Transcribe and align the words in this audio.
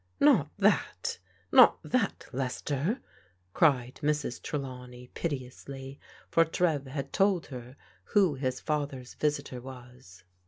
"Not 0.19 0.49
that! 0.57 1.19
not 1.51 1.77
that, 1.83 2.25
Lester!" 2.33 3.01
cried 3.53 3.99
Mrs. 4.01 4.41
Trelawney 4.41 5.09
piteously, 5.13 5.99
for 6.27 6.43
Trev 6.43 6.87
had 6.87 7.13
told 7.13 7.45
her 7.45 7.75
who 8.05 8.33
his 8.33 8.59
father's 8.59 9.13
visitor 9.13 9.61
was. 9.61 10.23